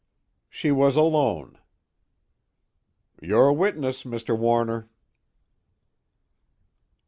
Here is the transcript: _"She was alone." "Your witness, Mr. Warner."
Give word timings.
_"She 0.49 0.71
was 0.71 0.95
alone." 0.95 1.59
"Your 3.21 3.53
witness, 3.53 4.03
Mr. 4.03 4.35
Warner." 4.35 4.89